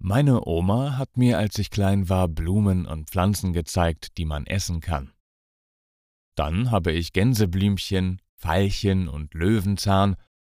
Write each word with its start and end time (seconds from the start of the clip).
Meine 0.00 0.46
Oma 0.46 0.96
hat 0.96 1.16
mir, 1.16 1.38
als 1.38 1.58
ich 1.58 1.70
klein 1.70 2.08
war, 2.08 2.28
Blumen 2.28 2.86
und 2.86 3.10
Pflanzen 3.10 3.52
gezeigt, 3.52 4.16
die 4.16 4.24
man 4.24 4.46
essen 4.46 4.80
kann. 4.80 5.12
Dann 6.36 6.70
habe 6.70 6.92
ich 6.92 7.12
Gänseblümchen, 7.12 8.22
Veilchen 8.36 9.08
und 9.08 9.34
Löwenzahn, 9.34 10.14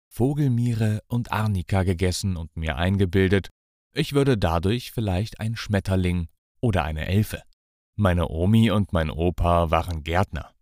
Vogelmiere 0.08 1.00
und 1.06 1.32
Arnika 1.32 1.84
gegessen 1.84 2.36
und 2.36 2.54
mir 2.56 2.76
eingebildet, 2.76 3.48
ich 3.94 4.12
würde 4.12 4.36
dadurch 4.36 4.92
vielleicht 4.92 5.40
ein 5.40 5.56
Schmetterling 5.56 6.28
oder 6.60 6.84
eine 6.84 7.06
Elfe. 7.06 7.42
Meine 7.96 8.28
Omi 8.28 8.70
und 8.70 8.92
mein 8.92 9.10
Opa 9.10 9.70
waren 9.70 10.04
Gärtner. 10.04 10.54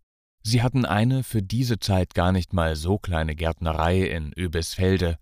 Sie 0.43 0.63
hatten 0.63 0.85
eine 0.85 1.25
für 1.25 1.43
diese 1.43 1.79
Zeit 1.79 2.15
gar 2.15 2.33
nicht 2.33 2.53
mal 2.53 2.77
so 2.77 2.99
kleine 2.99 3.35
Gärtnerei 3.35 4.03
in 4.03 4.33
Öbisfelde 4.33 5.19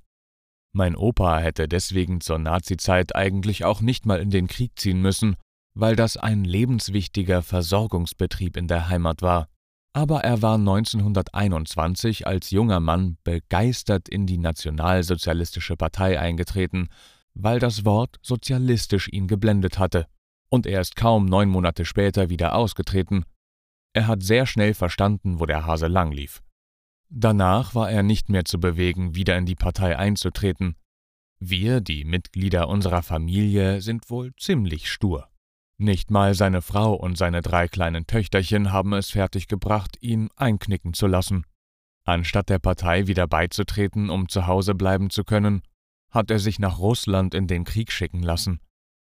mein 0.76 0.94
Opa 0.94 1.38
hätte 1.38 1.68
deswegen 1.68 2.20
zur 2.20 2.38
Nazizeit 2.38 3.16
eigentlich 3.16 3.64
auch 3.64 3.80
nicht 3.80 4.06
mal 4.06 4.20
in 4.20 4.30
den 4.30 4.46
Krieg 4.46 4.72
ziehen 4.78 5.00
müssen, 5.00 5.36
weil 5.74 5.96
das 5.96 6.16
ein 6.16 6.44
lebenswichtiger 6.44 7.42
Versorgungsbetrieb 7.42 8.56
in 8.56 8.68
der 8.68 8.88
Heimat 8.88 9.22
war. 9.22 9.48
Aber 9.94 10.20
er 10.24 10.42
war 10.42 10.56
1921 10.56 12.26
als 12.26 12.50
junger 12.50 12.80
Mann 12.80 13.16
begeistert 13.24 14.08
in 14.08 14.26
die 14.26 14.36
Nationalsozialistische 14.36 15.76
Partei 15.76 16.20
eingetreten, 16.20 16.88
weil 17.34 17.58
das 17.58 17.86
Wort 17.86 18.16
sozialistisch 18.22 19.08
ihn 19.10 19.26
geblendet 19.26 19.78
hatte, 19.78 20.06
und 20.50 20.66
er 20.66 20.82
ist 20.82 20.96
kaum 20.96 21.24
neun 21.24 21.48
Monate 21.48 21.84
später 21.84 22.28
wieder 22.28 22.54
ausgetreten. 22.54 23.24
Er 23.94 24.06
hat 24.06 24.22
sehr 24.22 24.46
schnell 24.46 24.74
verstanden, 24.74 25.40
wo 25.40 25.46
der 25.46 25.64
Hase 25.64 25.86
lang 25.86 26.12
lief. 26.12 26.42
Danach 27.08 27.74
war 27.74 27.90
er 27.90 28.02
nicht 28.02 28.28
mehr 28.28 28.44
zu 28.44 28.58
bewegen, 28.58 29.14
wieder 29.14 29.38
in 29.38 29.46
die 29.46 29.54
Partei 29.54 29.96
einzutreten. 29.96 30.76
Wir, 31.38 31.80
die 31.80 32.04
Mitglieder 32.04 32.68
unserer 32.68 33.02
Familie, 33.02 33.80
sind 33.80 34.10
wohl 34.10 34.34
ziemlich 34.36 34.90
stur. 34.90 35.28
Nicht 35.78 36.10
mal 36.10 36.34
seine 36.34 36.62
Frau 36.62 36.94
und 36.94 37.18
seine 37.18 37.42
drei 37.42 37.68
kleinen 37.68 38.06
Töchterchen 38.06 38.72
haben 38.72 38.94
es 38.94 39.10
fertiggebracht, 39.10 39.98
ihn 40.00 40.30
einknicken 40.36 40.94
zu 40.94 41.06
lassen. 41.06 41.44
Anstatt 42.04 42.48
der 42.48 42.58
Partei 42.58 43.06
wieder 43.06 43.26
beizutreten, 43.26 44.08
um 44.08 44.28
zu 44.28 44.46
Hause 44.46 44.74
bleiben 44.74 45.10
zu 45.10 45.24
können, 45.24 45.62
hat 46.10 46.30
er 46.30 46.38
sich 46.38 46.58
nach 46.58 46.78
Russland 46.78 47.34
in 47.34 47.46
den 47.46 47.64
Krieg 47.64 47.92
schicken 47.92 48.22
lassen. 48.22 48.60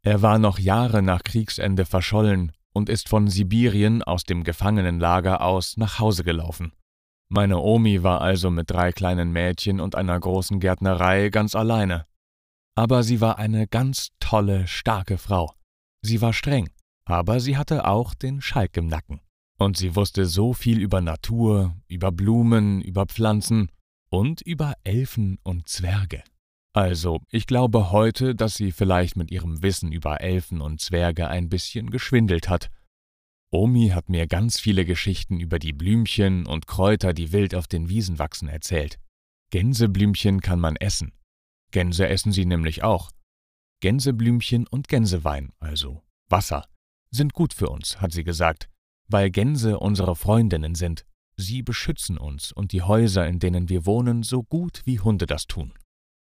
Er 0.03 0.21
war 0.21 0.39
noch 0.39 0.59
Jahre 0.59 1.03
nach 1.03 1.23
Kriegsende 1.25 1.87
verschollen 1.87 2.53
und 2.73 2.89
ist 2.89 3.09
von 3.09 3.29
Sibirien 3.29 4.03
aus 4.03 4.25
dem 4.25 4.45
Gefangenenlager 4.45 5.41
aus 5.41 5.77
nach 5.77 5.99
Hause 5.99 6.23
gelaufen. 6.23 6.73
Meine 7.31 7.59
Omi 7.59 8.03
war 8.03 8.23
also 8.23 8.51
mit 8.51 8.71
drei 8.71 8.91
kleinen 8.91 9.31
Mädchen 9.33 9.81
und 9.81 9.95
einer 9.95 10.19
großen 10.19 10.61
Gärtnerei 10.61 11.29
ganz 11.29 11.55
alleine. 11.55 12.07
Aber 12.75 13.03
sie 13.03 13.21
war 13.21 13.39
eine 13.39 13.67
ganz 13.67 14.11
tolle, 14.19 14.67
starke 14.67 15.19
Frau. 15.19 15.53
Sie 16.01 16.23
war 16.23 16.33
streng, 16.33 16.71
aber 17.05 17.41
sie 17.41 17.59
hatte 17.59 17.87
auch 17.87 18.15
den 18.15 18.41
Schalk 18.41 18.77
im 18.79 18.87
Nacken. 18.87 19.21
Und 19.59 19.77
sie 19.77 19.95
wusste 19.95 20.25
so 20.25 20.55
viel 20.55 20.79
über 20.79 21.01
Natur, 21.01 21.77
über 21.89 22.13
Blumen, 22.13 22.81
über 22.81 23.07
Pflanzen 23.07 23.71
und 24.09 24.41
über 24.41 24.75
Elfen 24.85 25.39
und 25.43 25.69
Zwerge. 25.69 26.23
Also, 26.73 27.21
ich 27.31 27.47
glaube 27.47 27.91
heute, 27.91 28.37
dass 28.37 28.55
sie 28.55 28.73
vielleicht 28.73 29.17
mit 29.17 29.31
ihrem 29.31 29.63
Wissen 29.63 29.91
über 29.91 30.21
Elfen 30.21 30.61
und 30.61 30.81
Zwerge 30.81 31.29
ein 31.29 31.49
bisschen 31.49 31.91
geschwindelt 31.91 32.49
hat 32.49 32.71
Omi 33.51 33.89
hat 33.89 34.11
mir 34.11 34.27
ganz 34.27 34.61
viele 34.61 34.85
Geschichten 34.85 35.41
über 35.41 35.59
die 35.59 35.73
Blümchen 35.73 36.47
und 36.47 36.67
Kräuter, 36.67 37.15
die 37.15 37.33
wild 37.33 37.55
auf 37.55 37.67
den 37.67 37.89
Wiesen 37.89 38.19
wachsen, 38.19 38.49
erzählt. 38.49 38.99
Gänseblümchen 39.51 40.41
kann 40.43 40.61
man 40.61 40.77
essen. 40.77 41.13
Gänse 41.71 42.09
essen 42.09 42.33
sie 42.33 42.45
nämlich 42.45 42.83
auch. 42.83 43.11
Gänseblümchen 43.81 44.67
und 44.67 44.89
Gänsewein, 44.89 45.53
also 45.61 46.03
Wasser, 46.29 46.67
sind 47.11 47.33
gut 47.33 47.55
für 47.55 47.71
uns, 47.71 48.01
hat 48.01 48.13
sie 48.13 48.25
gesagt, 48.25 48.69
weil 49.09 49.31
Gänse 49.31 49.79
unsere 49.79 50.15
Freundinnen 50.15 50.75
sind. 50.75 51.07
Sie 51.37 51.63
beschützen 51.63 52.19
uns 52.19 52.53
und 52.53 52.73
die 52.73 52.83
Häuser, 52.83 53.27
in 53.27 53.39
denen 53.39 53.69
wir 53.69 53.87
wohnen, 53.87 54.25
so 54.25 54.43
gut 54.43 54.83
wie 54.85 55.01
Hunde 55.01 55.27
das 55.27 55.47
tun. 55.47 55.73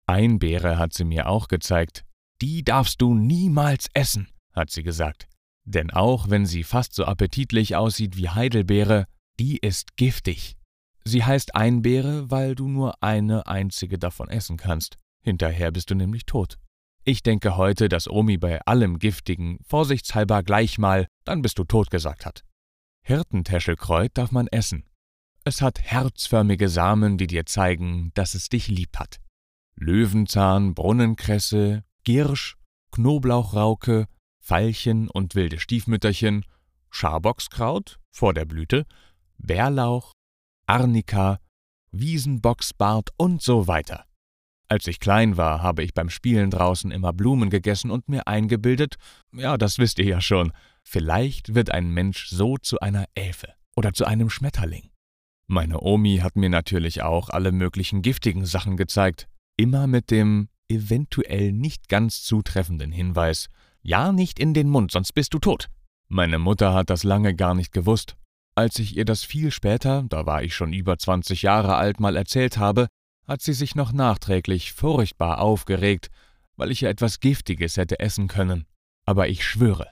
Einbeere 0.06 0.78
hat 0.78 0.94
sie 0.94 1.04
mir 1.04 1.28
auch 1.28 1.46
gezeigt. 1.46 2.04
Die 2.40 2.64
darfst 2.64 3.00
du 3.00 3.14
niemals 3.14 3.88
essen, 3.94 4.28
hat 4.52 4.70
sie 4.70 4.82
gesagt. 4.82 5.28
Denn 5.64 5.90
auch 5.90 6.28
wenn 6.30 6.46
sie 6.46 6.62
fast 6.62 6.94
so 6.94 7.04
appetitlich 7.04 7.76
aussieht 7.76 8.16
wie 8.16 8.28
Heidelbeere, 8.28 9.06
die 9.38 9.58
ist 9.58 9.96
giftig. 9.96 10.56
Sie 11.04 11.24
heißt 11.24 11.54
Einbeere, 11.54 12.30
weil 12.30 12.54
du 12.54 12.68
nur 12.68 13.02
eine 13.02 13.46
einzige 13.46 13.98
davon 13.98 14.28
essen 14.28 14.56
kannst. 14.56 14.98
Hinterher 15.22 15.70
bist 15.70 15.90
du 15.90 15.94
nämlich 15.94 16.26
tot. 16.26 16.58
Ich 17.04 17.22
denke 17.22 17.56
heute, 17.56 17.88
dass 17.88 18.08
Omi 18.08 18.38
bei 18.38 18.60
allem 18.62 18.98
Giftigen 18.98 19.58
vorsichtshalber 19.66 20.42
gleich 20.42 20.78
mal, 20.78 21.06
dann 21.24 21.42
bist 21.42 21.58
du 21.58 21.64
tot 21.64 21.90
gesagt 21.90 22.24
hat. 22.24 22.44
Hirtentäschelkreuz 23.02 24.10
darf 24.14 24.32
man 24.32 24.46
essen. 24.46 24.84
Es 25.44 25.60
hat 25.60 25.82
herzförmige 25.82 26.70
Samen, 26.70 27.18
die 27.18 27.26
dir 27.26 27.44
zeigen, 27.44 28.10
dass 28.14 28.34
es 28.34 28.48
dich 28.48 28.68
lieb 28.68 28.98
hat. 28.98 29.20
Löwenzahn, 29.76 30.74
Brunnenkresse, 30.74 31.84
Girsch, 32.04 32.56
Knoblauchrauke, 32.92 34.06
Veilchen 34.46 35.08
und 35.08 35.34
wilde 35.34 35.58
Stiefmütterchen, 35.58 36.44
Scharbockskraut 36.90 37.98
vor 38.10 38.34
der 38.34 38.44
Blüte, 38.44 38.84
Bärlauch, 39.38 40.12
Arnika, 40.66 41.40
Wiesenbocksbart 41.92 43.08
und 43.16 43.40
so 43.40 43.66
weiter. 43.66 44.04
Als 44.68 44.86
ich 44.86 45.00
klein 45.00 45.38
war, 45.38 45.62
habe 45.62 45.82
ich 45.82 45.94
beim 45.94 46.10
Spielen 46.10 46.50
draußen 46.50 46.90
immer 46.90 47.14
Blumen 47.14 47.48
gegessen 47.48 47.90
und 47.90 48.08
mir 48.10 48.26
eingebildet, 48.26 48.96
ja, 49.32 49.56
das 49.56 49.78
wisst 49.78 49.98
ihr 49.98 50.06
ja 50.06 50.20
schon, 50.20 50.52
vielleicht 50.82 51.54
wird 51.54 51.70
ein 51.70 51.90
Mensch 51.90 52.28
so 52.28 52.58
zu 52.58 52.80
einer 52.80 53.06
Elfe 53.14 53.54
oder 53.76 53.94
zu 53.94 54.04
einem 54.04 54.28
Schmetterling. 54.28 54.90
Meine 55.46 55.80
Omi 55.80 56.18
hat 56.18 56.36
mir 56.36 56.50
natürlich 56.50 57.02
auch 57.02 57.30
alle 57.30 57.52
möglichen 57.52 58.02
giftigen 58.02 58.44
Sachen 58.44 58.76
gezeigt, 58.76 59.26
immer 59.56 59.86
mit 59.86 60.10
dem 60.10 60.48
eventuell 60.68 61.52
nicht 61.52 61.88
ganz 61.88 62.22
zutreffenden 62.22 62.92
Hinweis, 62.92 63.48
ja, 63.84 64.10
nicht 64.10 64.40
in 64.40 64.54
den 64.54 64.68
Mund, 64.68 64.90
sonst 64.90 65.12
bist 65.12 65.32
du 65.34 65.38
tot. 65.38 65.68
Meine 66.08 66.38
Mutter 66.38 66.74
hat 66.74 66.90
das 66.90 67.04
lange 67.04 67.34
gar 67.34 67.54
nicht 67.54 67.72
gewusst. 67.72 68.16
Als 68.56 68.78
ich 68.78 68.96
ihr 68.96 69.04
das 69.04 69.22
viel 69.22 69.50
später, 69.50 70.04
da 70.08 70.26
war 70.26 70.42
ich 70.42 70.54
schon 70.54 70.72
über 70.72 70.98
20 70.98 71.42
Jahre 71.42 71.76
alt, 71.76 72.00
mal 72.00 72.16
erzählt 72.16 72.58
habe, 72.58 72.88
hat 73.26 73.42
sie 73.42 73.52
sich 73.52 73.74
noch 73.74 73.92
nachträglich 73.92 74.72
furchtbar 74.72 75.40
aufgeregt, 75.40 76.10
weil 76.56 76.70
ich 76.70 76.80
ja 76.80 76.88
etwas 76.88 77.20
Giftiges 77.20 77.76
hätte 77.76 78.00
essen 78.00 78.26
können. 78.26 78.66
Aber 79.06 79.28
ich 79.28 79.44
schwöre, 79.44 79.88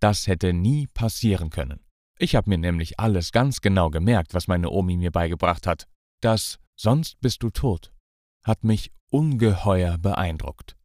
das 0.00 0.26
hätte 0.26 0.52
nie 0.52 0.86
passieren 0.88 1.50
können. 1.50 1.80
Ich 2.18 2.34
habe 2.34 2.50
mir 2.50 2.58
nämlich 2.58 3.00
alles 3.00 3.32
ganz 3.32 3.60
genau 3.60 3.90
gemerkt, 3.90 4.34
was 4.34 4.48
meine 4.48 4.70
Omi 4.70 4.96
mir 4.96 5.10
beigebracht 5.10 5.66
hat. 5.66 5.86
Das 6.20 6.58
Sonst 6.78 7.18
bist 7.20 7.42
du 7.42 7.48
tot 7.48 7.90
hat 8.46 8.62
mich 8.62 8.92
ungeheuer 9.10 9.98
beeindruckt. 9.98 10.75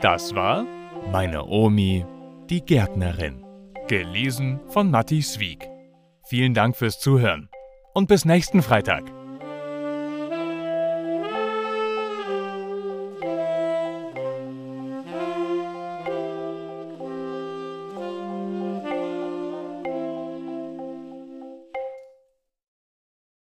Das 0.00 0.32
war 0.32 0.64
meine 1.10 1.44
Omi, 1.46 2.06
die 2.48 2.64
Gärtnerin. 2.64 3.44
Gelesen 3.88 4.60
von 4.68 4.92
Matti 4.92 5.22
Swieg. 5.22 5.68
Vielen 6.28 6.54
Dank 6.54 6.76
fürs 6.76 7.00
Zuhören 7.00 7.48
und 7.94 8.06
bis 8.06 8.24
nächsten 8.24 8.62
Freitag. 8.62 9.17